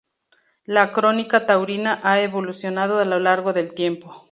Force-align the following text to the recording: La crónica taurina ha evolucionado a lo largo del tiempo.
La 0.65 0.91
crónica 0.91 1.45
taurina 1.45 1.99
ha 2.01 2.19
evolucionado 2.21 2.97
a 2.97 3.05
lo 3.05 3.19
largo 3.19 3.53
del 3.53 3.75
tiempo. 3.75 4.15